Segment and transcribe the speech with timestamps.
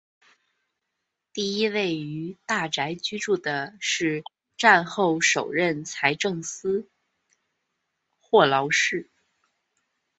[1.31, 4.23] 第一位于大宅居住的是
[4.57, 6.89] 战后首任财政司
[8.19, 9.11] 霍劳士。